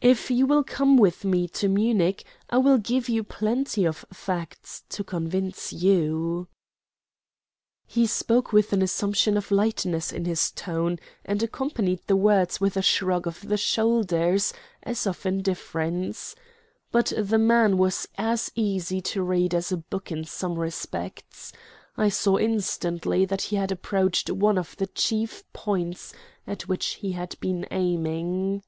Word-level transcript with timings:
"If 0.00 0.30
you 0.30 0.46
will 0.46 0.62
come 0.62 0.96
with 0.96 1.24
me 1.24 1.48
to 1.48 1.66
Munich, 1.66 2.22
I 2.50 2.58
will 2.58 2.78
give 2.78 3.08
you 3.08 3.24
plenty 3.24 3.84
of 3.84 4.04
facts 4.12 4.84
to 4.90 5.02
convince 5.02 5.72
you." 5.72 6.46
He 7.84 8.06
spoke 8.06 8.52
with 8.52 8.72
an 8.72 8.80
assumption 8.80 9.36
of 9.36 9.50
lightness 9.50 10.12
in 10.12 10.24
his 10.24 10.52
tone, 10.52 11.00
and 11.24 11.42
accompanied 11.42 11.98
the 12.06 12.14
words 12.14 12.60
with 12.60 12.76
a 12.76 12.80
shrug 12.80 13.26
of 13.26 13.40
the 13.40 13.56
shoulders, 13.56 14.52
as 14.84 15.04
of 15.04 15.26
indifference. 15.26 16.36
But 16.92 17.12
the 17.18 17.36
man 17.38 17.76
was 17.76 18.06
as 18.16 18.52
easy 18.54 19.00
to 19.00 19.20
read 19.24 19.52
as 19.52 19.72
a 19.72 19.76
book 19.78 20.12
in 20.12 20.22
some 20.26 20.60
respects. 20.60 21.52
I 21.96 22.08
saw 22.08 22.38
instantly 22.38 23.24
that 23.24 23.42
he 23.42 23.56
had 23.56 23.72
approached 23.72 24.30
one 24.30 24.58
of 24.58 24.76
the 24.76 24.86
chief 24.86 25.42
points 25.52 26.14
at 26.46 26.68
which 26.68 26.94
he 27.00 27.10
had 27.10 27.34
been 27.40 27.66
aiming. 27.72 28.62